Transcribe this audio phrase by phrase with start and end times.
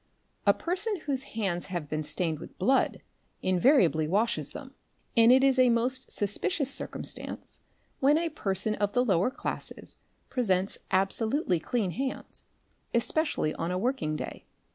[0.47, 3.03] A person whose hands have been stained with blood,
[3.43, 4.73] invariably washes them,
[5.15, 7.59] and it isa most suspicious circumstance
[7.99, 12.45] when a person of the lower classes presents absolutely clean hands,
[12.95, 14.47] especially on a working day.